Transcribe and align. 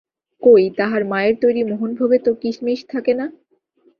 কই 0.43 0.65
তাহার 0.79 1.01
মায়ের 1.05 1.35
তৈরি 1.43 1.61
মোহনভোগে 1.69 2.19
তো 2.25 2.31
কিসমিস 2.41 2.79
থাকে 2.91 3.13
না? 3.19 3.25